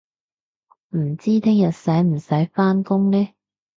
[0.97, 3.33] 唔知聽日使唔使返工呢